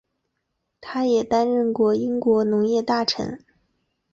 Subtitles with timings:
[0.81, 3.37] 他也担任过英国农业大臣。